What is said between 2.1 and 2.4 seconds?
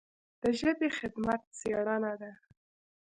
ده.